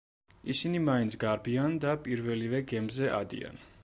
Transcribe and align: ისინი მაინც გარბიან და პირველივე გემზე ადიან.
ისინი 0.53 0.79
მაინც 0.85 1.17
გარბიან 1.23 1.77
და 1.83 1.93
პირველივე 2.07 2.63
გემზე 2.73 3.13
ადიან. 3.19 3.63